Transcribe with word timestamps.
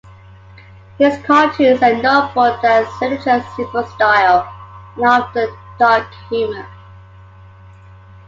His 0.97 1.15
cartoons 1.27 1.83
are 1.83 1.93
known 2.01 2.33
for 2.33 2.57
their 2.63 2.87
signature 2.97 3.45
simple 3.55 3.85
style 3.85 4.51
and 4.95 5.05
often 5.05 5.47
dark 5.77 6.07
humor. 6.27 6.65